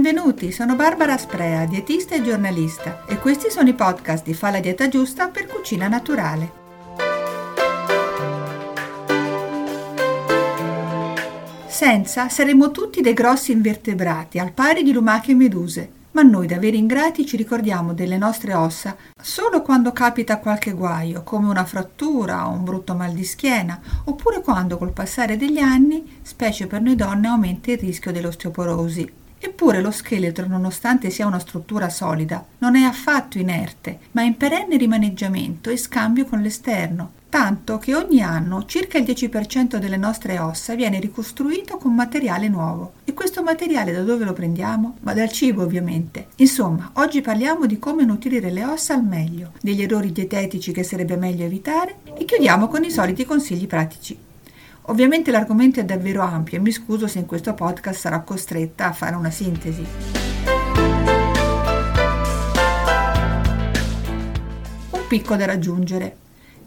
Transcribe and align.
Benvenuti, 0.00 0.52
sono 0.52 0.76
Barbara 0.76 1.18
Sprea, 1.18 1.66
dietista 1.66 2.14
e 2.14 2.22
giornalista 2.22 3.04
e 3.08 3.18
questi 3.18 3.50
sono 3.50 3.68
i 3.68 3.74
podcast 3.74 4.24
di 4.24 4.32
Fa 4.32 4.50
la 4.50 4.60
dieta 4.60 4.86
giusta 4.86 5.26
per 5.26 5.46
cucina 5.46 5.88
naturale. 5.88 6.52
Senza 11.66 12.28
saremmo 12.28 12.70
tutti 12.70 13.00
dei 13.00 13.12
grossi 13.12 13.50
invertebrati, 13.50 14.38
al 14.38 14.52
pari 14.52 14.84
di 14.84 14.92
lumache 14.92 15.32
e 15.32 15.34
meduse, 15.34 15.90
ma 16.12 16.22
noi 16.22 16.46
da 16.46 16.60
veri 16.60 16.78
ingrati 16.78 17.26
ci 17.26 17.36
ricordiamo 17.36 17.92
delle 17.92 18.18
nostre 18.18 18.54
ossa 18.54 18.96
solo 19.20 19.62
quando 19.62 19.90
capita 19.90 20.38
qualche 20.38 20.74
guaio, 20.74 21.24
come 21.24 21.48
una 21.48 21.64
frattura 21.64 22.46
o 22.46 22.52
un 22.52 22.62
brutto 22.62 22.94
mal 22.94 23.10
di 23.10 23.24
schiena, 23.24 23.80
oppure 24.04 24.42
quando 24.42 24.78
col 24.78 24.92
passare 24.92 25.36
degli 25.36 25.58
anni, 25.58 26.20
specie 26.22 26.68
per 26.68 26.82
noi 26.82 26.94
donne, 26.94 27.26
aumenta 27.26 27.72
il 27.72 27.78
rischio 27.78 28.12
dell'osteoporosi. 28.12 29.17
Eppure 29.40 29.80
lo 29.80 29.90
scheletro, 29.90 30.46
nonostante 30.46 31.10
sia 31.10 31.26
una 31.26 31.38
struttura 31.38 31.88
solida, 31.88 32.44
non 32.58 32.74
è 32.76 32.82
affatto 32.82 33.38
inerte, 33.38 34.00
ma 34.12 34.22
in 34.22 34.36
perenne 34.36 34.76
rimaneggiamento 34.76 35.70
e 35.70 35.76
scambio 35.76 36.24
con 36.24 36.40
l'esterno, 36.40 37.12
tanto 37.28 37.78
che 37.78 37.94
ogni 37.94 38.20
anno 38.20 38.64
circa 38.64 38.98
il 38.98 39.04
10% 39.04 39.76
delle 39.76 39.96
nostre 39.96 40.38
ossa 40.38 40.74
viene 40.74 40.98
ricostruito 40.98 41.76
con 41.76 41.94
materiale 41.94 42.48
nuovo. 42.48 42.94
E 43.04 43.12
questo 43.14 43.42
materiale 43.42 43.92
da 43.92 44.02
dove 44.02 44.24
lo 44.24 44.32
prendiamo? 44.32 44.96
Ma 45.00 45.14
dal 45.14 45.30
cibo 45.30 45.62
ovviamente. 45.62 46.28
Insomma, 46.36 46.90
oggi 46.94 47.20
parliamo 47.20 47.66
di 47.66 47.78
come 47.78 48.04
nutrire 48.04 48.50
le 48.50 48.64
ossa 48.64 48.94
al 48.94 49.04
meglio, 49.04 49.52
degli 49.60 49.82
errori 49.82 50.10
dietetici 50.12 50.72
che 50.72 50.82
sarebbe 50.82 51.16
meglio 51.16 51.44
evitare 51.44 51.98
e 52.16 52.24
chiudiamo 52.24 52.68
con 52.68 52.82
i 52.82 52.90
soliti 52.90 53.24
consigli 53.24 53.66
pratici. 53.66 54.26
Ovviamente 54.88 55.30
l'argomento 55.30 55.80
è 55.80 55.84
davvero 55.84 56.22
ampio 56.22 56.56
e 56.56 56.60
mi 56.60 56.70
scuso 56.70 57.06
se 57.06 57.18
in 57.18 57.26
questo 57.26 57.52
podcast 57.52 58.00
sarò 58.00 58.24
costretta 58.24 58.86
a 58.86 58.92
fare 58.92 59.16
una 59.16 59.30
sintesi. 59.30 59.84
Un 64.90 65.06
picco 65.06 65.36
da 65.36 65.44
raggiungere. 65.44 66.16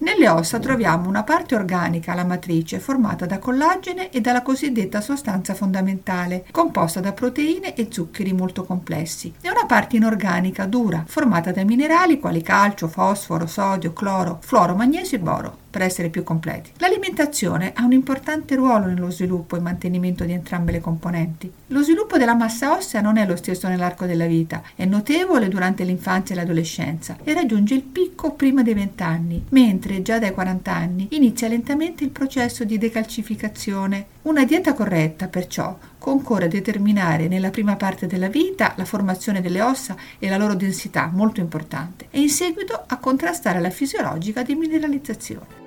Nelle 0.02 0.30
ossa 0.30 0.60
troviamo 0.60 1.10
una 1.10 1.24
parte 1.24 1.56
organica, 1.56 2.14
la 2.14 2.24
matrice, 2.24 2.80
formata 2.80 3.26
da 3.26 3.40
collagene 3.40 4.12
e 4.12 4.22
dalla 4.22 4.42
cosiddetta 4.44 5.02
sostanza 5.02 5.54
fondamentale, 5.56 6.46
composta 6.52 7.00
da 7.00 7.14
proteine 7.14 7.76
e 7.76 7.88
zuccheri 7.90 8.34
molto 8.34 8.64
complessi, 8.64 9.34
e 9.42 9.50
una 9.50 9.66
parte 9.66 9.98
inorganica, 9.98 10.66
dura, 10.66 11.04
formata 11.08 11.52
da 11.52 11.64
minerali 11.64 12.20
quali 12.20 12.42
calcio, 12.42 12.88
fosforo, 12.88 13.46
sodio, 13.46 13.94
cloro, 13.94 14.40
fluoro, 14.42 14.76
magnesio 14.76 15.18
e 15.18 15.22
boro 15.22 15.58
per 15.72 15.82
essere 15.82 16.10
più 16.10 16.24
completi. 16.24 16.72
L'alimentazione 16.78 17.72
ha 17.74 17.84
un 17.84 17.94
importante 17.94 18.56
ruolo 18.56 18.86
nello 18.86 19.10
sviluppo 19.10 19.56
e 19.56 19.62
mantenimento 19.62 20.26
di 20.26 20.34
entrambe 20.34 20.74
le 20.74 20.82
componenti. 20.82 21.52
Lo 21.68 21.82
sviluppo 21.82 22.18
della 22.18 22.36
massa 22.36 22.76
ossea 22.76 23.02
non 23.02 23.18
è 23.18 23.26
lo 23.26 23.38
stesso 23.38 23.68
nell'arco 23.70 24.06
della 24.06 24.26
vita, 24.26 24.62
è 24.76 24.86
notevole 24.86 25.48
durante 25.48 25.86
l'infanzia 25.86 26.36
e 26.36 26.38
l'adolescenza 26.38 27.18
e 27.24 27.34
raggiunge 27.34 27.74
il 27.74 27.84
picco 27.84 28.34
prima 28.34 28.62
dei 28.62 28.74
20 28.74 29.04
anni, 29.04 29.46
mentre 29.50 30.02
già 30.02 30.20
dai 30.20 30.34
40 30.34 30.72
anni 30.72 31.08
inizia 31.12 31.48
lentamente 31.48 32.04
il 32.04 32.10
processo 32.10 32.66
di 32.66 32.78
decalcificazione. 32.78 34.06
Una 34.24 34.44
dieta 34.44 34.74
corretta, 34.74 35.28
perciò, 35.28 35.78
concorre 35.98 36.46
a 36.46 36.50
determinare 36.50 37.28
nella 37.28 37.52
prima 37.52 37.76
parte 37.76 38.08
della 38.08 38.28
vita 38.28 38.74
la 38.76 38.86
formazione 38.86 39.40
delle 39.40 39.62
ossa 39.62 39.96
e 40.20 40.28
la 40.30 40.38
loro 40.38 40.56
densità, 40.56 41.10
molto 41.14 41.40
importante, 41.40 42.08
e 42.10 42.20
in 42.20 42.30
seguito 42.30 42.84
a 42.86 42.98
contrastare 42.98 43.60
la 43.60 43.70
fisiologica 43.70 44.44
demineralizzazione. 44.44 45.61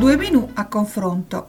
Due 0.00 0.16
menù 0.16 0.48
a 0.54 0.64
confronto. 0.64 1.48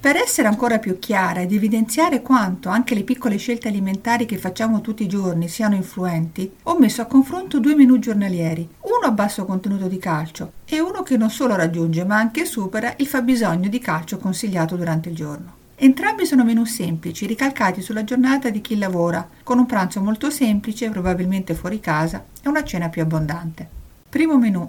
Per 0.00 0.16
essere 0.16 0.48
ancora 0.48 0.80
più 0.80 0.98
chiara 0.98 1.42
ed 1.42 1.52
evidenziare 1.52 2.20
quanto 2.20 2.68
anche 2.68 2.96
le 2.96 3.04
piccole 3.04 3.36
scelte 3.36 3.68
alimentari 3.68 4.26
che 4.26 4.38
facciamo 4.38 4.80
tutti 4.80 5.04
i 5.04 5.08
giorni 5.08 5.46
siano 5.46 5.76
influenti, 5.76 6.52
ho 6.64 6.76
messo 6.80 7.02
a 7.02 7.04
confronto 7.04 7.60
due 7.60 7.76
menù 7.76 8.00
giornalieri, 8.00 8.68
uno 8.80 9.06
a 9.06 9.12
basso 9.12 9.44
contenuto 9.44 9.86
di 9.86 9.98
calcio 9.98 10.50
e 10.64 10.80
uno 10.80 11.04
che 11.04 11.16
non 11.16 11.30
solo 11.30 11.54
raggiunge 11.54 12.04
ma 12.04 12.16
anche 12.16 12.44
supera 12.44 12.92
il 12.96 13.06
fabbisogno 13.06 13.68
di 13.68 13.78
calcio 13.78 14.18
consigliato 14.18 14.74
durante 14.74 15.10
il 15.10 15.14
giorno. 15.14 15.54
Entrambi 15.76 16.26
sono 16.26 16.42
menù 16.42 16.64
semplici, 16.64 17.24
ricalcati 17.24 17.82
sulla 17.82 18.02
giornata 18.02 18.50
di 18.50 18.60
chi 18.62 18.76
lavora, 18.78 19.28
con 19.44 19.60
un 19.60 19.66
pranzo 19.66 20.00
molto 20.00 20.28
semplice, 20.30 20.90
probabilmente 20.90 21.54
fuori 21.54 21.78
casa, 21.78 22.24
e 22.42 22.48
una 22.48 22.64
cena 22.64 22.88
più 22.88 23.02
abbondante. 23.02 23.68
Primo 24.08 24.36
menù 24.38 24.68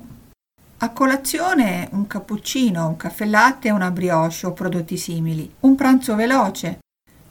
a 0.80 0.92
colazione 0.92 1.90
un 1.94 2.06
cappuccino, 2.06 2.88
un 2.88 2.98
caffè 2.98 3.26
latte 3.26 3.70
e 3.70 3.72
una 3.72 3.90
brioche 3.90 4.46
o 4.46 4.54
prodotti 4.54 4.96
simili. 4.96 5.52
Un 5.62 5.76
pranzo 5.76 6.16
veloce, 6.16 6.80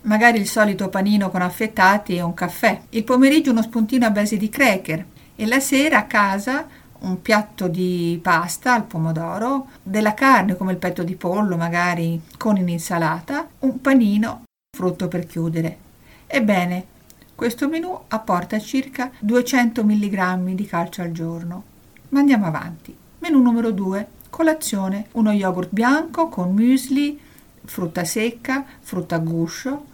magari 0.03 0.39
il 0.39 0.49
solito 0.49 0.89
panino 0.89 1.31
con 1.31 1.43
affettati 1.43 2.17
e 2.17 2.23
un 2.23 2.35
caffè. 2.35 2.83
Il 2.91 3.05
pomeriggio 3.05 3.53
uno 3.53 3.63
spuntino 3.63 4.05
a 4.05 4.11
base 4.11 4.37
di 4.37 4.49
cracker 4.49 5.05
e 5.37 5.47
la 5.47 5.61
sera 5.61 5.99
a 5.99 6.05
casa 6.07 6.67
un 6.99 7.23
piatto 7.23 7.69
di 7.69 8.19
pasta 8.21 8.73
al 8.73 8.85
pomodoro, 8.85 9.69
della 9.83 10.15
carne 10.15 10.57
come 10.57 10.73
il 10.73 10.79
petto 10.79 11.05
di 11.05 11.15
pollo 11.15 11.57
magari 11.57 12.21
con 12.37 12.57
un'insalata, 12.57 13.47
un 13.61 13.81
panino, 13.81 14.43
frutto 14.77 15.07
per 15.07 15.27
chiudere. 15.27 15.79
Ebbene, 16.27 16.87
questo 17.37 17.69
menù 17.69 17.97
apporta 18.09 18.59
circa 18.59 19.11
200 19.21 19.85
mg 19.85 20.55
di 20.55 20.67
calcio 20.67 21.03
al 21.03 21.13
giorno. 21.13 21.63
Ma 22.09 22.21
andiamo 22.21 22.47
avanti. 22.47 23.05
Menù 23.27 23.43
numero 23.43 23.73
2. 23.73 24.07
Colazione. 24.31 25.09
Uno 25.15 25.33
yogurt 25.33 25.71
bianco 25.73 26.29
con 26.29 26.55
muesli, 26.55 27.19
frutta 27.65 28.05
secca, 28.05 28.65
frutta 28.79 29.17
a 29.17 29.19
guscio. 29.19 29.85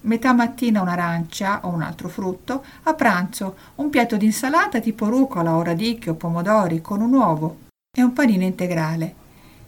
Metà 0.00 0.32
mattina 0.32 0.80
un'arancia 0.80 1.60
o 1.62 1.68
un 1.68 1.82
altro 1.82 2.08
frutto. 2.08 2.64
A 2.82 2.94
pranzo 2.94 3.54
un 3.76 3.90
piatto 3.90 4.16
di 4.16 4.24
insalata 4.24 4.80
tipo 4.80 5.08
rucola 5.08 5.54
o 5.54 5.62
radicchio, 5.62 6.14
pomodori 6.14 6.80
con 6.80 7.00
un 7.00 7.12
uovo 7.12 7.58
e 7.96 8.02
un 8.02 8.12
panino 8.12 8.42
integrale. 8.42 9.19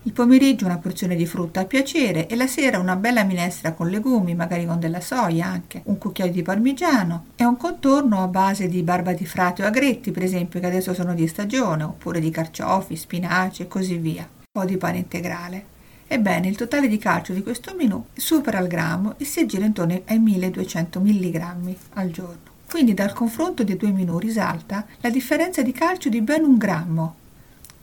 Il 0.04 0.12
pomeriggio 0.12 0.64
una 0.64 0.78
porzione 0.78 1.14
di 1.14 1.26
frutta 1.26 1.60
a 1.60 1.64
piacere 1.64 2.26
e 2.26 2.34
la 2.34 2.48
sera 2.48 2.80
una 2.80 2.96
bella 2.96 3.22
minestra 3.22 3.72
con 3.72 3.88
legumi, 3.88 4.34
magari 4.34 4.66
con 4.66 4.80
della 4.80 5.00
soia 5.00 5.46
anche, 5.46 5.82
un 5.84 5.96
cucchiaio 5.96 6.32
di 6.32 6.42
parmigiano 6.42 7.26
e 7.36 7.44
un 7.44 7.56
contorno 7.56 8.20
a 8.20 8.26
base 8.26 8.66
di 8.66 8.82
barba 8.82 9.12
di 9.12 9.24
frate 9.24 9.62
o 9.62 9.66
agretti, 9.66 10.10
per 10.10 10.24
esempio, 10.24 10.58
che 10.58 10.66
adesso 10.66 10.92
sono 10.92 11.14
di 11.14 11.28
stagione, 11.28 11.84
oppure 11.84 12.18
di 12.18 12.30
carciofi, 12.30 12.96
spinaci 12.96 13.62
e 13.62 13.68
così 13.68 13.96
via. 13.96 14.22
Un 14.22 14.44
po' 14.50 14.64
di 14.64 14.76
pane 14.76 14.98
integrale. 14.98 15.66
Ebbene, 16.08 16.48
il 16.48 16.56
totale 16.56 16.88
di 16.88 16.98
calcio 16.98 17.32
di 17.32 17.44
questo 17.44 17.72
menù 17.76 18.04
supera 18.12 18.58
il 18.58 18.66
grammo 18.66 19.14
e 19.18 19.24
si 19.24 19.38
aggira 19.38 19.64
intorno 19.64 20.02
ai 20.04 20.18
1200 20.18 20.98
mg 20.98 21.76
al 21.92 22.10
giorno. 22.10 22.50
Quindi 22.68 22.92
dal 22.92 23.12
confronto 23.12 23.62
dei 23.62 23.76
due 23.76 23.92
menù 23.92 24.18
risalta 24.18 24.84
la 25.00 25.10
differenza 25.10 25.62
di 25.62 25.70
calcio 25.70 26.08
di 26.08 26.20
ben 26.22 26.42
un 26.42 26.58
grammo 26.58 27.20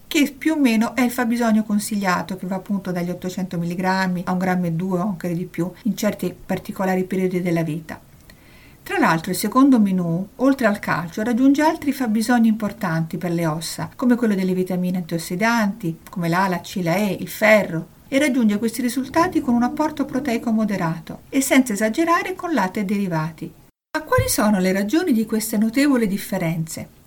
che 0.09 0.33
più 0.35 0.53
o 0.53 0.57
meno 0.57 0.95
è 0.95 1.01
il 1.01 1.11
fabbisogno 1.11 1.63
consigliato, 1.63 2.35
che 2.35 2.47
va 2.47 2.55
appunto 2.55 2.91
dagli 2.91 3.11
800 3.11 3.59
mg 3.59 3.83
a 3.83 4.07
1,2 4.07 4.37
grammo 4.37 4.95
o 4.95 5.01
anche 5.01 5.31
di 5.35 5.45
più 5.45 5.71
in 5.83 5.95
certi 5.95 6.33
particolari 6.33 7.03
periodi 7.03 7.43
della 7.43 7.61
vita. 7.61 8.01
Tra 8.81 8.97
l'altro 8.97 9.29
il 9.29 9.37
secondo 9.37 9.79
menù, 9.79 10.27
oltre 10.37 10.65
al 10.65 10.79
calcio, 10.79 11.21
raggiunge 11.21 11.61
altri 11.61 11.91
fabbisogni 11.91 12.47
importanti 12.47 13.17
per 13.19 13.31
le 13.31 13.45
ossa, 13.45 13.91
come 13.95 14.15
quello 14.15 14.33
delle 14.33 14.55
vitamine 14.55 14.97
antiossidanti, 14.97 15.99
come 16.09 16.27
l'A, 16.27 16.47
la 16.47 16.61
C, 16.61 16.79
la 16.81 16.95
E, 16.95 17.15
il 17.19 17.27
ferro, 17.27 17.89
e 18.07 18.17
raggiunge 18.17 18.57
questi 18.57 18.81
risultati 18.81 19.41
con 19.41 19.53
un 19.53 19.61
apporto 19.61 20.05
proteico 20.05 20.49
moderato 20.51 21.21
e 21.29 21.39
senza 21.39 21.73
esagerare 21.73 22.33
con 22.33 22.51
latte 22.51 22.79
e 22.79 22.85
derivati. 22.85 23.53
Ma 23.95 24.01
quali 24.01 24.27
sono 24.27 24.57
le 24.57 24.71
ragioni 24.71 25.13
di 25.13 25.27
queste 25.27 25.57
notevoli 25.59 26.07
differenze? 26.07 26.97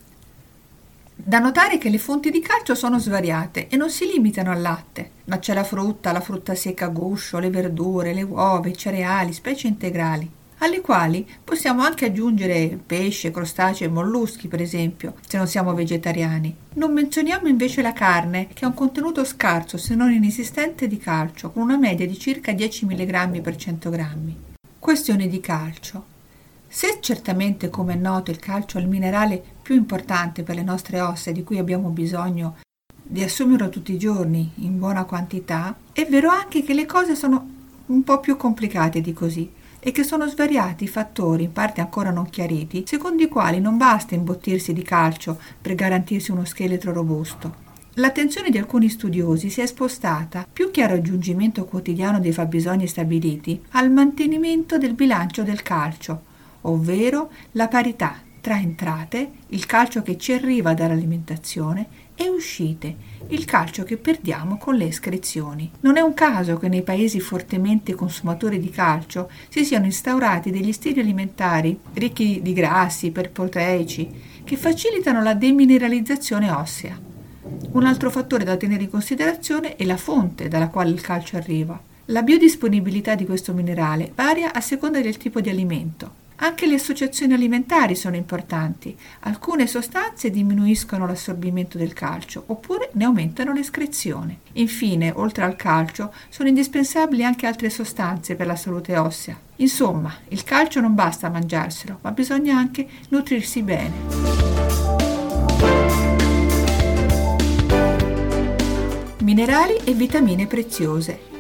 Da 1.25 1.39
notare 1.39 1.79
che 1.79 1.89
le 1.89 1.99
fonti 1.99 2.33
di 2.33 2.41
calcio 2.41 2.75
sono 2.75 2.99
svariate 2.99 3.69
e 3.69 3.77
non 3.77 3.91
si 3.91 4.07
limitano 4.07 4.51
al 4.51 4.61
latte, 4.61 5.13
ma 5.27 5.39
c'è 5.39 5.55
la 5.55 5.63
frutta, 5.63 6.11
la 6.11 6.21
frutta 6.21 6.57
secca 6.57 6.87
a 6.87 6.89
guscio, 6.89 7.39
le 7.39 7.49
verdure, 7.49 8.13
le 8.13 8.23
uova, 8.23 8.67
i 8.67 8.77
cereali, 8.77 9.33
specie 9.33 9.69
integrali, 9.69 10.29
alle 10.59 10.81
quali 10.81 11.25
possiamo 11.45 11.83
anche 11.83 12.07
aggiungere 12.07 12.77
pesce, 12.85 13.31
crostacei 13.31 13.87
e 13.87 13.91
molluschi, 13.91 14.49
per 14.49 14.61
esempio, 14.61 15.15
se 15.25 15.37
non 15.37 15.47
siamo 15.47 15.75
vegetariani. 15.75 16.57
Non 16.75 16.93
menzioniamo 16.93 17.47
invece 17.47 17.83
la 17.83 17.93
carne, 17.93 18.49
che 18.53 18.65
ha 18.65 18.69
un 18.69 18.75
contenuto 18.75 19.25
scarso, 19.25 19.79
se 19.79 19.95
non 19.95 20.11
inesistente, 20.11 20.89
di 20.89 20.99
calcio, 20.99 21.53
con 21.53 21.63
una 21.63 21.79
media 21.79 22.05
di 22.05 22.19
circa 22.19 22.51
10 22.51 22.85
mg 22.85 23.41
per 23.41 23.55
100 23.55 23.91
g. 23.91 24.07
Questione 24.77 25.29
di 25.29 25.39
calcio. 25.39 26.12
Se 26.75 27.01
certamente, 27.01 27.69
come 27.69 27.93
è 27.93 27.97
noto, 27.97 28.31
il 28.31 28.39
calcio 28.39 28.79
è 28.79 28.81
il 28.81 28.89
minerale 28.89 29.45
più 29.61 29.75
importante 29.75 30.43
per 30.43 30.55
le 30.55 30.63
nostre 30.63 31.03
ossa 31.03 31.31
di 31.31 31.45
cui 31.45 31.59
abbiamo 31.59 31.91
bisogno 31.91 32.57
di 33.03 33.23
assumerlo 33.23 33.69
tutti 33.69 33.93
i 33.93 33.99
giorni 33.99 34.53
in 34.55 34.79
buona 34.79 35.05
quantità, 35.05 35.77
è 35.93 36.07
vero 36.07 36.31
anche 36.31 36.63
che 36.63 36.73
le 36.73 36.87
cose 36.87 37.15
sono 37.15 37.47
un 37.85 38.03
po' 38.03 38.21
più 38.21 38.39
complicate 38.39 39.03
di 39.03 39.13
così 39.13 39.53
e 39.79 39.93
che 39.93 40.03
sono 40.03 40.27
svariati 40.27 40.85
i 40.85 40.89
fattori, 40.89 41.45
in 41.45 41.53
parte 41.53 41.83
ancora 41.83 42.11
non 42.11 42.31
chiariti, 42.31 42.85
secondo 42.87 43.23
i 43.23 43.29
quali 43.29 43.61
non 43.61 43.77
basta 43.77 44.15
imbottirsi 44.15 44.73
di 44.73 44.83
calcio 44.83 45.39
per 45.61 45.75
garantirsi 45.75 46.31
uno 46.31 46.47
scheletro 46.47 46.95
robusto. 46.95 47.55
L'attenzione 47.97 48.49
di 48.49 48.57
alcuni 48.57 48.89
studiosi 48.89 49.51
si 49.51 49.61
è 49.61 49.67
spostata, 49.67 50.47
più 50.51 50.71
che 50.71 50.83
al 50.83 50.89
raggiungimento 50.89 51.67
quotidiano 51.67 52.19
dei 52.19 52.33
fabbisogni 52.33 52.87
stabiliti, 52.87 53.63
al 53.73 53.91
mantenimento 53.91 54.79
del 54.79 54.95
bilancio 54.95 55.43
del 55.43 55.61
calcio, 55.61 56.31
ovvero 56.63 57.31
la 57.53 57.69
parità 57.69 58.21
tra 58.43 58.59
entrate, 58.59 59.31
il 59.51 59.67
calcio 59.67 60.03
che 60.03 60.19
ci 60.19 60.33
arriva 60.33 60.75
dall'alimentazione, 60.75 61.87
e 62.15 62.29
uscite, 62.29 62.97
il 63.29 63.45
calcio 63.45 63.85
che 63.85 63.97
perdiamo 63.97 64.59
con 64.59 64.75
le 64.75 64.87
escrezioni. 64.87 65.71
Non 65.81 65.97
è 65.97 66.01
un 66.01 66.13
caso 66.13 66.59
che 66.59 66.69
nei 66.69 66.83
paesi 66.83 67.21
fortemente 67.21 67.95
consumatori 67.95 68.59
di 68.59 68.69
calcio 68.69 69.31
si 69.49 69.65
siano 69.65 69.87
instaurati 69.87 70.51
degli 70.51 70.73
stili 70.73 71.01
alimentari 71.01 71.79
ricchi 71.95 72.41
di 72.43 72.53
grassi, 72.53 73.07
iperproteici, 73.07 74.11
che 74.45 74.57
facilitano 74.57 75.23
la 75.23 75.35
demineralizzazione 75.35 76.51
ossea. 76.51 76.99
Un 77.71 77.87
altro 77.87 78.11
fattore 78.11 78.43
da 78.43 78.57
tenere 78.57 78.83
in 78.83 78.91
considerazione 78.91 79.77
è 79.77 79.85
la 79.85 79.97
fonte 79.97 80.49
dalla 80.49 80.69
quale 80.69 80.91
il 80.91 81.01
calcio 81.01 81.37
arriva. 81.37 81.81
La 82.07 82.23
biodisponibilità 82.23 83.15
di 83.15 83.25
questo 83.25 83.55
minerale 83.55 84.11
varia 84.15 84.53
a 84.53 84.61
seconda 84.61 85.01
del 85.01 85.17
tipo 85.17 85.41
di 85.41 85.49
alimento. 85.49 86.22
Anche 86.45 86.67
le 86.67 86.75
associazioni 86.75 87.35
alimentari 87.35 87.95
sono 87.95 88.17
importanti. 88.17 88.97
Alcune 89.21 89.69
sostanze 89.69 90.29
diminuiscono 90.29 91.07
l'assorbimento 91.07 91.79
del 91.79 91.93
calcio 91.93 92.43
oppure 92.47 92.91
ne 92.95 93.05
aumentano 93.05 93.53
l'escrezione. 93.53 94.39
Infine, 94.55 95.13
oltre 95.15 95.45
al 95.45 95.55
calcio, 95.55 96.13
sono 96.29 96.49
indispensabili 96.49 97.23
anche 97.23 97.47
altre 97.47 97.71
sostanze 97.71 98.35
per 98.35 98.47
la 98.47 98.57
salute 98.57 98.97
ossea. 98.97 99.39
Insomma, 99.57 100.13
il 100.29 100.43
calcio 100.43 100.81
non 100.81 100.97
basta 100.97 101.31
mangiarselo, 101.31 102.01
ma 102.03 102.11
bisogna 102.11 102.57
anche 102.57 102.89
nutrirsi 103.11 103.63
bene. 103.63 103.93
Minerali 109.21 109.77
e 109.85 109.93
vitamine 109.93 110.49
preziose. 110.49 111.32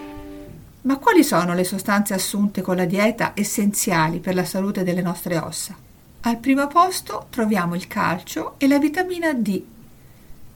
Ma 0.85 0.97
quali 0.97 1.23
sono 1.23 1.55
le 1.55 1.63
sostanze 1.63 2.13
assunte 2.13 2.61
con 2.61 2.75
la 2.75 2.87
dieta 2.87 3.33
essenziali 3.37 4.19
per 4.19 4.35
la 4.35 4.45
salute 4.45 4.83
delle 4.83 5.01
nostre 5.01 5.39
ossa? 5.39 5.77
Al 6.23 6.39
primo 6.39 6.67
posto 6.67 7.27
troviamo 7.31 7.77
il 7.77 7.87
calcio 7.87 8.55
e 8.59 8.67
la 8.67 8.81
vitamina 8.81 9.33
D, 9.33 9.63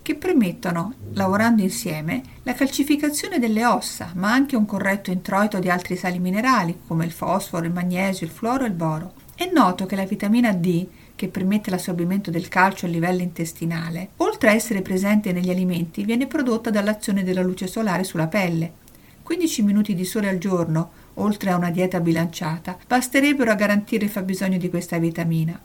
che 0.03 0.15
permettono, 0.17 0.95
lavorando 1.13 1.63
insieme, 1.63 2.23
la 2.43 2.55
calcificazione 2.55 3.39
delle 3.39 3.65
ossa, 3.65 4.11
ma 4.15 4.33
anche 4.33 4.57
un 4.57 4.67
corretto 4.67 5.13
introito 5.13 5.61
di 5.61 5.71
altri 5.71 5.97
sali 5.97 6.19
minerali 6.19 6.77
come 6.89 7.05
il 7.05 7.13
fosforo, 7.13 7.65
il 7.65 7.73
magnesio, 7.73 8.27
il 8.27 8.33
fluoro 8.33 8.65
e 8.65 8.69
il 8.69 8.73
boro. 8.73 9.13
È 9.37 9.49
noto 9.53 9.87
che 9.87 9.95
la 9.95 10.07
vitamina 10.07 10.53
D, 10.53 10.87
che 11.15 11.29
permette 11.29 11.71
l'assorbimento 11.71 12.33
del 12.33 12.49
calcio 12.49 12.87
a 12.87 12.89
livello 12.89 13.23
intestinale, 13.23 14.09
oltre 14.17 14.49
a 14.49 14.55
essere 14.55 14.83
presente 14.83 15.33
negli 15.33 15.51
alimenti, 15.51 16.05
viene 16.05 16.27
prodotta 16.27 16.71
dall'azione 16.71 17.23
della 17.23 17.43
luce 17.43 17.69
solare 17.69 18.03
sulla 18.03 18.27
pelle 18.27 18.85
15 19.27 19.63
minuti 19.63 19.97
di 19.97 20.05
sole 20.05 20.29
al 20.29 20.39
giorno, 20.39 20.91
oltre 21.15 21.51
a 21.51 21.57
una 21.57 21.73
dieta 21.73 21.99
bilanciata, 21.99 22.79
basterebbero 22.87 23.51
a 23.51 23.57
garantire 23.57 24.05
il 24.05 24.11
fabbisogno 24.11 24.57
di 24.57 24.71
questa 24.71 24.99
vitamina. 24.99 25.59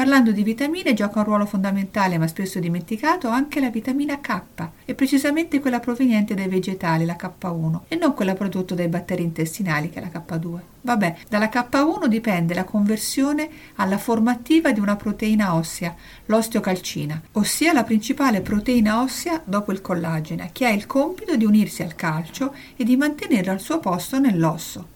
Parlando 0.00 0.32
di 0.32 0.42
vitamine 0.42 0.94
gioca 0.94 1.18
un 1.18 1.26
ruolo 1.26 1.44
fondamentale, 1.44 2.16
ma 2.16 2.26
spesso 2.26 2.58
dimenticato, 2.58 3.28
anche 3.28 3.60
la 3.60 3.68
vitamina 3.68 4.18
K, 4.18 4.40
e 4.86 4.94
precisamente 4.94 5.60
quella 5.60 5.78
proveniente 5.78 6.32
dai 6.32 6.48
vegetali, 6.48 7.04
la 7.04 7.18
K1, 7.20 7.80
e 7.86 7.96
non 7.96 8.14
quella 8.14 8.32
prodotta 8.32 8.74
dai 8.74 8.88
batteri 8.88 9.22
intestinali, 9.22 9.90
che 9.90 10.00
è 10.00 10.00
la 10.00 10.08
K2. 10.08 10.58
Vabbè, 10.80 11.16
dalla 11.28 11.50
K1 11.50 12.06
dipende 12.06 12.54
la 12.54 12.64
conversione 12.64 13.50
alla 13.74 13.98
formativa 13.98 14.72
di 14.72 14.80
una 14.80 14.96
proteina 14.96 15.54
ossea, 15.54 15.94
l'osteocalcina, 16.24 17.20
ossia 17.32 17.74
la 17.74 17.84
principale 17.84 18.40
proteina 18.40 19.02
ossea 19.02 19.42
dopo 19.44 19.70
il 19.70 19.82
collagene, 19.82 20.48
che 20.54 20.64
ha 20.64 20.70
il 20.70 20.86
compito 20.86 21.36
di 21.36 21.44
unirsi 21.44 21.82
al 21.82 21.94
calcio 21.94 22.54
e 22.74 22.84
di 22.84 22.96
mantenerlo 22.96 23.52
al 23.52 23.60
suo 23.60 23.80
posto 23.80 24.18
nell'osso. 24.18 24.86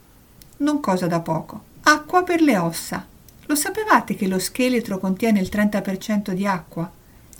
Non 0.57 0.79
cosa 0.79 1.05
da 1.05 1.19
poco. 1.19 1.61
Acqua 1.83 2.23
per 2.23 2.41
le 2.41 2.57
ossa. 2.57 3.13
Lo 3.47 3.55
sapevate 3.55 4.15
che 4.15 4.27
lo 4.27 4.39
scheletro 4.39 4.97
contiene 4.97 5.39
il 5.39 5.49
30% 5.51 6.31
di 6.31 6.47
acqua? 6.47 6.91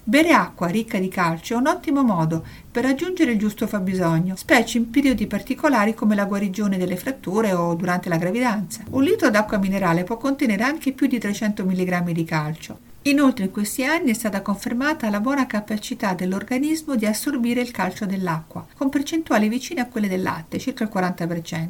Bere 0.07 0.33
acqua 0.33 0.67
ricca 0.67 0.99
di 0.99 1.07
calcio 1.07 1.55
è 1.55 1.57
un 1.57 1.65
ottimo 1.65 2.03
modo 2.03 2.45
per 2.71 2.83
raggiungere 2.83 3.31
il 3.31 3.39
giusto 3.39 3.65
fabbisogno, 3.65 4.35
specie 4.35 4.77
in 4.77 4.91
periodi 4.91 5.25
particolari 5.25 5.95
come 5.95 6.13
la 6.13 6.25
guarigione 6.25 6.77
delle 6.77 6.95
fratture 6.95 7.53
o 7.53 7.73
durante 7.73 8.07
la 8.07 8.17
gravidanza. 8.17 8.83
Un 8.91 9.01
litro 9.01 9.31
d'acqua 9.31 9.57
minerale 9.57 10.03
può 10.03 10.17
contenere 10.17 10.61
anche 10.61 10.91
più 10.91 11.07
di 11.07 11.17
300 11.17 11.65
mg 11.65 12.11
di 12.11 12.23
calcio. 12.23 12.77
Inoltre 13.07 13.45
in 13.45 13.51
questi 13.51 13.83
anni 13.83 14.11
è 14.11 14.13
stata 14.13 14.43
confermata 14.43 15.09
la 15.09 15.19
buona 15.19 15.47
capacità 15.47 16.13
dell'organismo 16.13 16.95
di 16.95 17.07
assorbire 17.07 17.61
il 17.61 17.71
calcio 17.71 18.05
dell'acqua, 18.05 18.63
con 18.77 18.89
percentuali 18.89 19.49
vicine 19.49 19.81
a 19.81 19.87
quelle 19.87 20.07
del 20.07 20.21
latte, 20.21 20.59
circa 20.59 20.83
il 20.83 20.91
40%. 20.93 21.67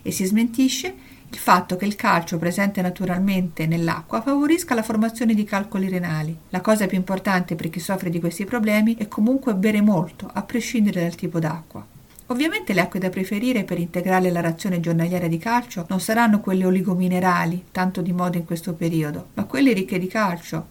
E 0.00 0.10
si 0.10 0.24
smentisce 0.24 0.94
il 1.32 1.38
fatto 1.38 1.76
che 1.76 1.86
il 1.86 1.94
calcio 1.94 2.38
presente 2.38 2.82
naturalmente 2.82 3.66
nell'acqua 3.66 4.20
favorisca 4.20 4.74
la 4.74 4.82
formazione 4.82 5.32
di 5.32 5.44
calcoli 5.44 5.88
renali. 5.88 6.36
La 6.48 6.60
cosa 6.60 6.86
più 6.86 6.98
importante 6.98 7.54
per 7.54 7.70
chi 7.70 7.78
soffre 7.78 8.10
di 8.10 8.18
questi 8.18 8.44
problemi 8.44 8.96
è 8.96 9.06
comunque 9.06 9.54
bere 9.54 9.80
molto, 9.80 10.28
a 10.32 10.42
prescindere 10.42 11.02
dal 11.02 11.14
tipo 11.14 11.38
d'acqua. 11.38 11.86
Ovviamente 12.26 12.72
le 12.72 12.80
acque 12.80 12.98
da 12.98 13.10
preferire 13.10 13.64
per 13.64 13.78
integrare 13.78 14.30
la 14.30 14.40
razione 14.40 14.80
giornaliera 14.80 15.28
di 15.28 15.38
calcio 15.38 15.86
non 15.88 16.00
saranno 16.00 16.40
quelle 16.40 16.64
oligominerali, 16.64 17.66
tanto 17.70 18.02
di 18.02 18.12
moda 18.12 18.36
in 18.36 18.44
questo 18.44 18.74
periodo, 18.74 19.28
ma 19.34 19.44
quelle 19.44 19.72
ricche 19.72 19.98
di 19.98 20.08
calcio, 20.08 20.66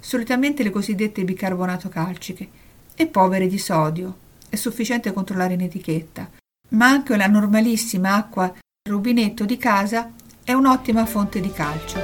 solitamente 0.00 0.62
le 0.62 0.70
cosiddette 0.70 1.24
bicarbonato 1.24 1.88
calciche, 1.88 2.48
e 2.94 3.06
povere 3.06 3.46
di 3.46 3.58
sodio. 3.58 4.16
È 4.48 4.56
sufficiente 4.56 5.12
controllare 5.12 5.54
in 5.54 5.62
etichetta. 5.62 6.28
Ma 6.70 6.88
anche 6.88 7.16
la 7.16 7.26
normalissima 7.26 8.14
acqua 8.14 8.52
il 8.84 8.90
rubinetto 8.90 9.44
di 9.44 9.58
casa 9.58 10.10
è 10.42 10.52
un'ottima 10.52 11.06
fonte 11.06 11.40
di 11.40 11.52
calcio. 11.52 12.00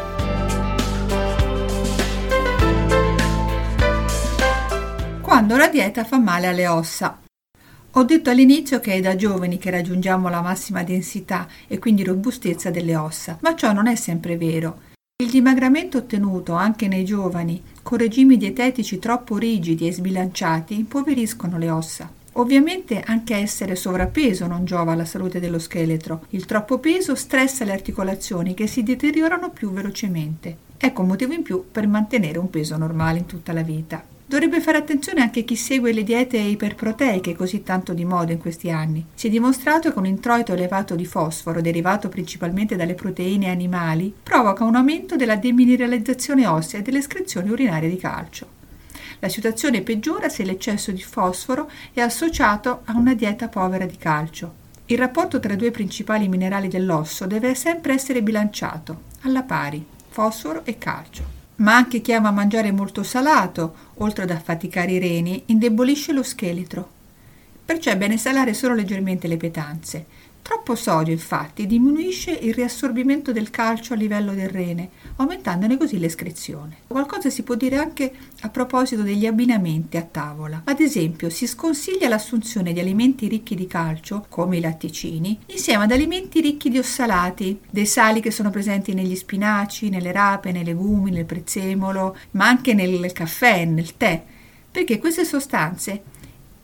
Quando 5.21 5.57
la 5.57 5.67
dieta 5.67 6.05
fa 6.05 6.19
male 6.19 6.47
alle 6.47 6.69
ossa. 6.69 7.21
Ho 7.91 8.05
detto 8.05 8.31
all'inizio 8.31 8.79
che 8.79 8.93
è 8.93 9.01
da 9.01 9.17
giovani 9.17 9.59
che 9.59 9.71
raggiungiamo 9.71 10.29
la 10.29 10.41
massima 10.41 10.85
densità 10.85 11.49
e 11.67 11.81
quindi 11.81 12.05
robustezza 12.05 12.71
delle 12.71 12.95
ossa, 12.95 13.39
ma 13.41 13.57
ciò 13.57 13.73
non 13.73 13.89
è 13.89 13.97
sempre 13.97 14.37
vero. 14.37 14.83
Il 15.21 15.31
dimagramento 15.31 15.99
ottenuto 15.99 16.53
anche 16.53 16.87
nei 16.87 17.05
giovani 17.05 17.61
con 17.83 17.99
regimi 17.99 18.37
dietetici 18.37 19.01
troppo 19.01 19.37
rigidi 19.37 19.89
e 19.89 19.93
sbilanciati 19.93 20.79
impoveriscono 20.79 21.59
le 21.59 21.71
ossa. 21.71 22.18
Ovviamente 22.39 23.03
anche 23.05 23.35
essere 23.35 23.75
sovrappeso 23.75 24.47
non 24.47 24.65
giova 24.65 24.93
alla 24.93 25.05
salute 25.05 25.41
dello 25.41 25.59
scheletro. 25.59 26.25
Il 26.31 26.47
troppo 26.47 26.79
peso 26.79 27.17
stressa 27.17 27.65
le 27.65 27.73
articolazioni 27.73 28.55
che 28.55 28.69
si 28.69 28.85
deteriorano 28.85 29.51
più 29.51 29.73
velocemente. 29.73 30.57
Ecco 30.77 31.03
un 31.03 31.09
motivo 31.09 31.33
in 31.33 31.43
più 31.43 31.65
per 31.71 31.89
mantenere 31.89 32.39
un 32.39 32.49
peso 32.49 32.77
normale 32.77 33.19
in 33.19 33.27
tutta 33.27 33.53
la 33.53 33.63
vita. 33.63 34.05
Dovrebbe 34.25 34.61
fare 34.61 34.79
attenzione 34.79 35.21
anche 35.21 35.43
chi 35.43 35.57
segue 35.57 35.93
le 35.93 36.05
diete 36.05 36.37
iperproteiche 36.37 37.35
così 37.35 37.65
tanto 37.65 37.93
di 37.93 38.05
moda 38.05 38.31
in 38.31 38.39
questi 38.39 38.71
anni. 38.71 39.05
Si 39.15 39.27
è 39.27 39.31
dimostrato 39.31 39.91
che 39.91 39.99
un 39.99 40.07
introito 40.07 40.53
elevato 40.53 40.95
di 40.95 41.07
fosforo, 41.07 41.61
derivato 41.61 42.09
principalmente 42.09 42.77
dalle 42.77 42.95
proteine 42.95 43.51
animali, 43.51 44.15
provoca 44.23 44.63
un 44.63 44.77
aumento 44.77 45.17
della 45.17 45.37
demineralizzazione 45.37 46.47
ossea 46.47 46.79
e 46.79 46.83
delle 46.83 46.99
escrezioni 46.99 47.49
urinarie 47.49 47.89
di 47.89 47.97
calcio. 47.97 48.58
La 49.21 49.29
situazione 49.29 49.83
peggiora 49.83 50.29
se 50.29 50.45
l'eccesso 50.45 50.93
di 50.93 51.03
fosforo 51.03 51.71
è 51.93 52.01
associato 52.01 52.83
a 52.85 52.97
una 52.97 53.15
dieta 53.15 53.49
povera 53.49 53.85
di 53.85 53.97
calcio. 53.97 54.67
Il 54.87 54.99
rapporto 54.99 55.41
tra 55.41 55.53
i 55.53 55.57
due 55.57 55.71
principali 55.71 56.29
minerali 56.29 56.69
dell'osso 56.69 57.27
deve 57.27 57.55
sempre 57.55 57.95
essere 57.95 58.23
bilanciato, 58.23 59.03
alla 59.23 59.43
pari, 59.43 59.85
fosforo 60.09 60.65
e 60.65 60.79
calcio. 60.79 61.37
Ma 61.57 61.75
anche 61.75 62.01
chi 62.01 62.13
ama 62.13 62.31
mangiare 62.31 62.71
molto 62.71 63.03
salato, 63.03 63.75
oltre 63.97 64.23
ad 64.23 64.31
affaticare 64.31 64.93
i 64.93 64.99
reni, 64.99 65.43
indebolisce 65.47 66.13
lo 66.13 66.23
scheletro. 66.23 66.89
Perciò 67.65 67.91
è 67.91 67.97
bene 67.97 68.17
salare 68.17 68.55
solo 68.55 68.75
leggermente 68.75 69.27
le 69.27 69.37
pietanze, 69.37 70.07
Troppo 70.49 70.77
sodio, 70.77 71.13
infatti, 71.13 71.67
diminuisce 71.67 72.31
il 72.31 72.55
riassorbimento 72.55 73.33
del 73.33 73.51
calcio 73.51 73.93
a 73.93 73.97
livello 73.97 74.33
del 74.33 74.49
rene, 74.49 74.89
aumentandone 75.17 75.77
così 75.77 75.99
l'escrezione. 75.99 76.79
Qualcosa 76.87 77.29
si 77.29 77.43
può 77.43 77.55
dire 77.55 77.77
anche 77.77 78.11
a 78.41 78.49
proposito 78.49 79.03
degli 79.03 79.27
abbinamenti 79.27 79.99
a 79.99 80.09
tavola. 80.11 80.63
Ad 80.65 80.81
esempio, 80.81 81.29
si 81.29 81.47
sconsiglia 81.47 82.09
l'assunzione 82.09 82.73
di 82.73 82.81
alimenti 82.81 83.29
ricchi 83.29 83.55
di 83.55 83.67
calcio, 83.67 84.25
come 84.31 84.57
i 84.57 84.63
latticini, 84.63 85.39
insieme 85.49 85.85
ad 85.85 85.93
alimenti 85.93 86.41
ricchi 86.41 86.71
di 86.71 86.79
ossalati, 86.79 87.61
dei 87.69 87.85
sali 87.85 88.21
che 88.21 88.31
sono 88.31 88.49
presenti 88.49 88.95
negli 88.95 89.17
spinaci, 89.17 89.91
nelle 89.91 90.13
rape, 90.13 90.51
nei 90.51 90.65
legumi, 90.65 91.11
nel 91.11 91.27
prezzemolo, 91.27 92.17
ma 92.31 92.47
anche 92.47 92.73
nel 92.73 93.13
caffè, 93.13 93.67
nel 93.67 93.99
tè, 93.99 94.25
perché 94.71 94.99
queste 94.99 95.27
sostanze 95.27 96.17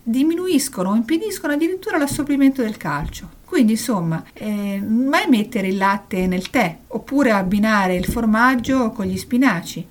diminuiscono 0.05 0.91
o 0.91 0.95
impediscono 0.95 1.55
addirittura 1.55 1.99
l'assorbimento 1.99 2.63
del 2.63 2.77
calcio. 2.77 3.29
Quindi 3.45 3.73
insomma, 3.73 4.23
eh, 4.33 4.81
mai 4.81 5.29
mettere 5.29 5.69
il 5.69 5.77
latte 5.77 6.27
nel 6.27 6.51
tè 6.51 6.77
oppure 6.89 7.31
abbinare 7.31 7.95
il 7.95 8.05
formaggio 8.05 8.91
con 8.91 9.07
gli 9.07 9.17
spinaci. 9.17 9.87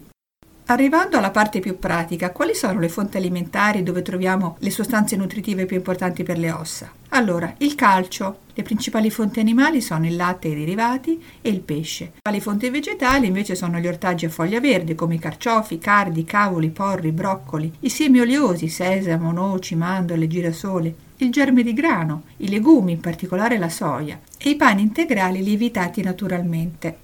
Arrivando 0.68 1.18
alla 1.18 1.32
parte 1.32 1.60
più 1.60 1.78
pratica, 1.78 2.32
quali 2.32 2.56
sono 2.56 2.80
le 2.80 2.88
fonti 2.88 3.18
alimentari 3.18 3.84
dove 3.84 4.02
troviamo 4.02 4.56
le 4.60 4.70
sostanze 4.70 5.16
nutritive 5.16 5.66
più 5.66 5.76
importanti 5.76 6.24
per 6.24 6.38
le 6.38 6.52
ossa? 6.52 6.92
Allora, 7.16 7.54
il 7.58 7.76
calcio. 7.76 8.40
Le 8.56 8.64
principali 8.64 9.12
fonti 9.12 9.40
animali 9.40 9.82
sono 9.82 10.08
il 10.08 10.16
latte 10.16 10.48
e 10.48 10.52
i 10.52 10.56
derivati 10.56 11.24
e 11.42 11.50
il 11.50 11.60
pesce. 11.60 12.14
Le 12.28 12.40
fonti 12.40 12.72
vegetali 12.72 13.28
invece 13.28 13.54
sono 13.54 13.78
gli 13.78 13.86
ortaggi 13.86 14.26
a 14.26 14.30
foglia 14.30 14.60
verde 14.60 14.96
come 14.96 15.16
i 15.16 15.20
carciofi, 15.20 15.78
cardi, 15.78 16.24
cavoli, 16.24 16.70
porri, 16.70 17.12
broccoli, 17.12 17.72
i 17.82 17.90
semi 17.90 18.20
oleosi, 18.20 18.68
sesamo, 18.68 19.32
noci, 19.32 19.76
mandorle, 19.76 20.28
girasole, 20.28 20.96
il 21.18 21.32
germe 21.32 21.62
di 21.62 21.74
grano, 21.74 22.24
i 22.38 22.50
legumi, 22.50 22.94
in 22.94 23.00
particolare 23.00 23.60
la 23.60 23.70
soia, 23.70 24.20
e 24.36 24.50
i 24.50 24.56
pani 24.56 24.82
integrali 24.82 25.44
lievitati 25.44 26.02
naturalmente. 26.02 26.98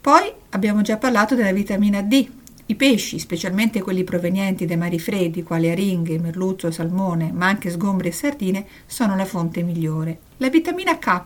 Poi 0.00 0.32
abbiamo 0.50 0.80
già 0.80 0.96
parlato 0.96 1.34
della 1.34 1.52
vitamina 1.52 2.00
D, 2.00 2.26
i 2.68 2.74
pesci, 2.74 3.20
specialmente 3.20 3.80
quelli 3.80 4.02
provenienti 4.02 4.66
dai 4.66 4.76
mari 4.76 4.98
freddi, 4.98 5.44
quali 5.44 5.70
aringhe, 5.70 6.18
merluzzo, 6.18 6.72
salmone, 6.72 7.30
ma 7.32 7.46
anche 7.46 7.70
sgombri 7.70 8.08
e 8.08 8.12
sardine, 8.12 8.66
sono 8.86 9.14
la 9.14 9.24
fonte 9.24 9.62
migliore. 9.62 10.18
La 10.38 10.48
vitamina 10.48 10.98
K, 10.98 11.20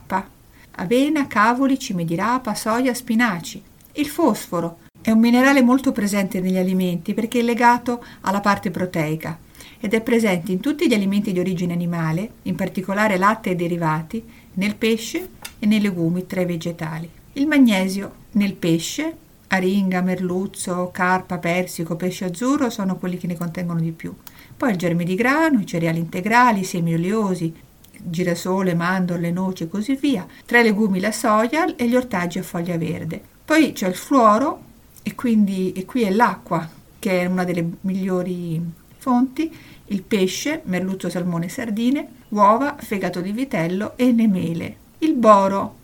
avena, 0.72 1.26
cavoli, 1.26 1.78
cime 1.78 2.04
di 2.04 2.14
rapa, 2.14 2.54
soia, 2.54 2.92
spinaci. 2.92 3.62
Il 3.92 4.06
fosforo 4.06 4.80
è 5.00 5.10
un 5.10 5.18
minerale 5.18 5.62
molto 5.62 5.92
presente 5.92 6.40
negli 6.40 6.58
alimenti 6.58 7.14
perché 7.14 7.40
è 7.40 7.42
legato 7.42 8.04
alla 8.20 8.40
parte 8.40 8.70
proteica 8.70 9.38
ed 9.80 9.94
è 9.94 10.02
presente 10.02 10.52
in 10.52 10.60
tutti 10.60 10.86
gli 10.86 10.92
alimenti 10.94 11.32
di 11.32 11.40
origine 11.40 11.72
animale, 11.72 12.32
in 12.42 12.54
particolare 12.54 13.16
latte 13.16 13.50
e 13.50 13.56
derivati, 13.56 14.22
nel 14.54 14.76
pesce 14.76 15.30
e 15.58 15.64
nei 15.64 15.80
legumi 15.80 16.26
tra 16.26 16.42
i 16.42 16.46
vegetali. 16.46 17.08
Il 17.32 17.46
magnesio 17.46 18.12
nel 18.32 18.52
pesce 18.52 19.16
aringa, 19.52 20.00
merluzzo, 20.00 20.90
carpa, 20.92 21.38
persico, 21.38 21.96
pesce 21.96 22.26
azzurro 22.26 22.70
sono 22.70 22.96
quelli 22.96 23.18
che 23.18 23.26
ne 23.26 23.36
contengono 23.36 23.80
di 23.80 23.92
più. 23.92 24.14
Poi 24.56 24.70
il 24.70 24.76
germe 24.76 25.04
di 25.04 25.14
grano, 25.14 25.60
i 25.60 25.66
cereali 25.66 25.98
integrali, 25.98 26.60
i 26.60 26.64
semi 26.64 26.94
oleosi, 26.94 27.52
girasole, 28.02 28.74
mandorle, 28.74 29.30
noci 29.30 29.64
e 29.64 29.68
così 29.68 29.96
via. 29.96 30.26
Tra 30.44 30.60
i 30.60 30.62
legumi 30.62 31.00
la 31.00 31.12
soia 31.12 31.74
e 31.76 31.88
gli 31.88 31.96
ortaggi 31.96 32.38
a 32.38 32.42
foglia 32.42 32.76
verde. 32.76 33.20
Poi 33.44 33.72
c'è 33.72 33.88
il 33.88 33.94
fluoro 33.94 34.62
e, 35.02 35.14
quindi, 35.14 35.72
e 35.72 35.84
qui 35.84 36.02
è 36.02 36.10
l'acqua 36.10 36.68
che 36.98 37.22
è 37.22 37.24
una 37.24 37.44
delle 37.44 37.68
migliori 37.80 38.62
fonti, 38.98 39.52
il 39.86 40.02
pesce, 40.02 40.60
merluzzo, 40.66 41.08
salmone, 41.08 41.48
sardine, 41.48 42.06
uova, 42.28 42.76
fegato 42.78 43.20
di 43.20 43.32
vitello 43.32 43.96
e 43.96 44.12
le 44.12 44.28
mele. 44.28 44.76
Il 44.98 45.14
boro 45.14 45.78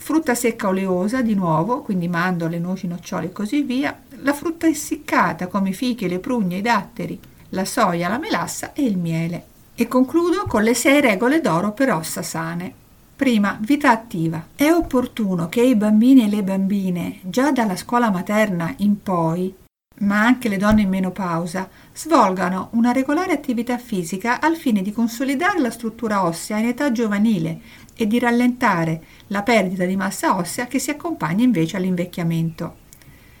frutta 0.00 0.34
secca 0.34 0.68
oleosa 0.68 1.20
di 1.20 1.34
nuovo, 1.34 1.82
quindi 1.82 2.08
mandorle, 2.08 2.58
noci, 2.58 2.86
nocciole 2.86 3.26
e 3.26 3.32
così 3.32 3.60
via, 3.62 3.96
la 4.22 4.32
frutta 4.32 4.66
essiccata 4.66 5.46
come 5.46 5.68
i 5.68 5.74
fichi, 5.74 6.08
le 6.08 6.18
prugne, 6.18 6.56
i 6.56 6.62
datteri, 6.62 7.20
la 7.50 7.66
soia, 7.66 8.08
la 8.08 8.18
melassa 8.18 8.72
e 8.72 8.82
il 8.82 8.96
miele. 8.96 9.44
E 9.74 9.86
concludo 9.88 10.46
con 10.48 10.62
le 10.62 10.72
sei 10.72 11.02
regole 11.02 11.42
d'oro 11.42 11.72
per 11.72 11.92
ossa 11.92 12.22
sane. 12.22 12.72
Prima, 13.14 13.58
vita 13.60 13.90
attiva. 13.90 14.46
È 14.56 14.70
opportuno 14.70 15.50
che 15.50 15.60
i 15.60 15.76
bambini 15.76 16.24
e 16.24 16.30
le 16.30 16.42
bambine, 16.42 17.18
già 17.20 17.52
dalla 17.52 17.76
scuola 17.76 18.10
materna 18.10 18.72
in 18.78 19.02
poi, 19.02 19.54
ma 19.98 20.24
anche 20.24 20.48
le 20.48 20.56
donne 20.56 20.82
in 20.82 20.88
menopausa, 20.88 21.68
svolgano 21.92 22.68
una 22.72 22.92
regolare 22.92 23.32
attività 23.32 23.76
fisica 23.76 24.40
al 24.40 24.56
fine 24.56 24.80
di 24.80 24.92
consolidare 24.92 25.60
la 25.60 25.70
struttura 25.70 26.24
ossea 26.24 26.56
in 26.56 26.68
età 26.68 26.90
giovanile 26.90 27.60
e 28.02 28.06
di 28.06 28.18
rallentare 28.18 29.02
la 29.26 29.42
perdita 29.42 29.84
di 29.84 29.94
massa 29.94 30.36
ossea 30.36 30.66
che 30.66 30.78
si 30.78 30.90
accompagna 30.90 31.44
invece 31.44 31.76
all'invecchiamento. 31.76 32.76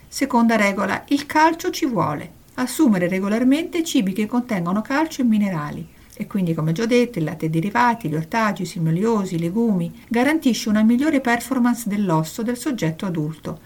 Seconda 0.06 0.56
regola, 0.56 1.04
il 1.08 1.24
calcio 1.24 1.70
ci 1.70 1.86
vuole. 1.86 2.38
Assumere 2.54 3.08
regolarmente 3.08 3.82
cibi 3.82 4.12
che 4.12 4.26
contengono 4.26 4.82
calcio 4.82 5.22
e 5.22 5.24
minerali 5.24 5.88
e 6.20 6.26
quindi 6.26 6.52
come 6.52 6.72
già 6.72 6.84
detto 6.84 7.18
il 7.18 7.24
latte 7.24 7.48
derivati, 7.48 8.10
gli 8.10 8.14
ortaggi, 8.14 8.62
i 8.62 8.66
semi 8.66 8.90
oliosi, 8.90 9.36
i 9.36 9.38
legumi, 9.38 10.02
garantisce 10.06 10.68
una 10.68 10.82
migliore 10.82 11.22
performance 11.22 11.88
dell'osso 11.88 12.42
del 12.42 12.58
soggetto 12.58 13.06
adulto. 13.06 13.60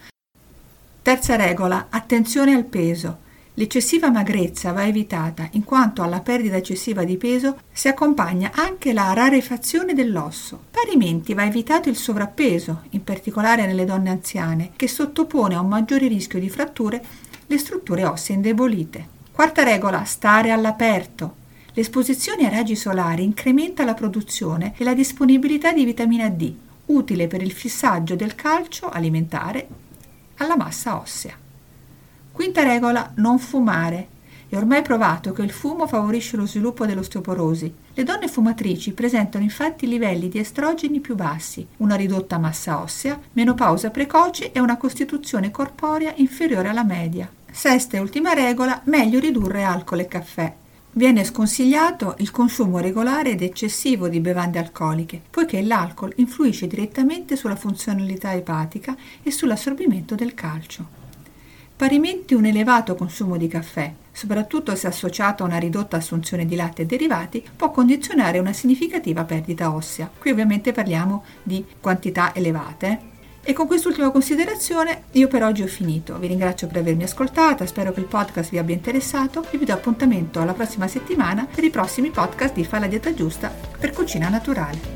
Terza 1.01 1.35
regola, 1.35 1.87
attenzione 1.89 2.53
al 2.53 2.63
peso. 2.63 3.23
L'eccessiva 3.57 4.11
magrezza 4.11 4.73
va 4.73 4.85
evitata 4.85 5.47
in 5.51 5.63
quanto 5.63 6.01
alla 6.01 6.19
perdita 6.19 6.57
eccessiva 6.57 7.05
di 7.05 7.15
peso 7.15 7.59
si 7.71 7.87
accompagna 7.87 8.51
anche 8.53 8.91
la 8.91 9.13
rarefazione 9.13 9.93
dell'osso. 9.93 10.63
Parimenti 10.69 11.33
va 11.33 11.45
evitato 11.45 11.87
il 11.87 11.95
sovrappeso, 11.95 12.81
in 12.89 13.03
particolare 13.05 13.65
nelle 13.65 13.85
donne 13.85 14.09
anziane, 14.09 14.71
che 14.75 14.89
sottopone 14.89 15.55
a 15.55 15.61
un 15.61 15.69
maggiore 15.69 16.07
rischio 16.07 16.37
di 16.37 16.49
fratture 16.49 17.01
le 17.47 17.57
strutture 17.57 18.05
ossee 18.05 18.35
indebolite. 18.35 19.07
Quarta 19.31 19.63
regola, 19.63 20.03
stare 20.03 20.51
all'aperto. 20.51 21.35
L'esposizione 21.75 22.45
ai 22.45 22.53
raggi 22.53 22.75
solari 22.75 23.23
incrementa 23.23 23.85
la 23.85 23.93
produzione 23.93 24.73
e 24.75 24.83
la 24.83 24.93
disponibilità 24.93 25.71
di 25.71 25.85
vitamina 25.85 26.27
D, 26.27 26.53
utile 26.87 27.27
per 27.27 27.41
il 27.41 27.53
fissaggio 27.53 28.15
del 28.15 28.35
calcio 28.35 28.89
alimentare 28.89 29.67
alla 30.37 30.57
massa 30.57 30.99
ossea. 30.99 31.43
Quinta 32.35 32.63
regola, 32.63 33.13
non 33.15 33.39
fumare. 33.39 34.07
È 34.49 34.57
ormai 34.57 34.81
provato 34.81 35.31
che 35.31 35.41
il 35.41 35.51
fumo 35.51 35.87
favorisce 35.87 36.35
lo 36.35 36.45
sviluppo 36.45 36.85
dell'osteoporosi. 36.85 37.73
Le 37.93 38.03
donne 38.03 38.27
fumatrici 38.27 38.91
presentano 38.91 39.45
infatti 39.45 39.87
livelli 39.87 40.27
di 40.27 40.39
estrogeni 40.39 40.99
più 40.99 41.15
bassi, 41.15 41.65
una 41.77 41.95
ridotta 41.95 42.37
massa 42.37 42.81
ossea, 42.81 43.17
menopausa 43.31 43.89
precoce 43.89 44.51
e 44.51 44.59
una 44.59 44.75
costituzione 44.75 45.49
corporea 45.49 46.11
inferiore 46.17 46.67
alla 46.67 46.83
media. 46.83 47.31
Sesta 47.49 47.95
e 47.95 48.01
ultima 48.01 48.33
regola, 48.33 48.81
meglio 48.83 49.21
ridurre 49.21 49.63
alcol 49.63 50.01
e 50.01 50.07
caffè. 50.09 50.53
Viene 50.91 51.23
sconsigliato 51.23 52.15
il 52.17 52.31
consumo 52.31 52.79
regolare 52.79 53.29
ed 53.29 53.43
eccessivo 53.43 54.09
di 54.09 54.19
bevande 54.19 54.59
alcoliche, 54.59 55.21
poiché 55.29 55.61
l'alcol 55.61 56.11
influisce 56.17 56.67
direttamente 56.67 57.37
sulla 57.37 57.55
funzionalità 57.55 58.33
epatica 58.33 58.93
e 59.23 59.31
sull'assorbimento 59.31 60.15
del 60.15 60.33
calcio. 60.33 61.03
Parimenti 61.77 62.33
un 62.33 62.45
elevato 62.45 62.95
consumo 62.95 63.35
di 63.35 63.49
caffè, 63.49 63.91
soprattutto 64.13 64.73
se 64.75 64.87
associato 64.87 65.43
a 65.43 65.45
una 65.45 65.57
ridotta 65.57 65.97
assunzione 65.97 66.45
di 66.45 66.55
latte 66.55 66.83
e 66.83 66.85
derivati, 66.85 67.43
può 67.53 67.69
condizionare 67.69 68.39
una 68.39 68.53
significativa 68.53 69.25
perdita 69.25 69.73
ossea. 69.73 70.09
Qui 70.17 70.31
ovviamente 70.31 70.71
parliamo 70.71 71.25
di 71.43 71.65
quantità 71.81 72.33
elevate. 72.33 73.13
E 73.43 73.51
con 73.51 73.67
quest'ultima 73.67 74.09
considerazione 74.09 75.03
io 75.11 75.27
per 75.27 75.43
oggi 75.43 75.63
ho 75.63 75.67
finito. 75.67 76.17
Vi 76.17 76.27
ringrazio 76.27 76.67
per 76.67 76.77
avermi 76.77 77.03
ascoltata, 77.03 77.65
spero 77.65 77.91
che 77.91 77.99
il 77.99 78.05
podcast 78.05 78.51
vi 78.51 78.57
abbia 78.57 78.73
interessato 78.73 79.45
e 79.51 79.57
vi 79.57 79.65
do 79.65 79.73
appuntamento 79.73 80.39
alla 80.39 80.53
prossima 80.53 80.87
settimana 80.87 81.45
per 81.45 81.65
i 81.65 81.69
prossimi 81.69 82.09
podcast 82.09 82.53
di 82.53 82.63
Fa 82.63 82.79
la 82.79 82.87
dieta 82.87 83.13
giusta 83.13 83.53
per 83.77 83.91
cucina 83.91 84.29
naturale. 84.29 84.94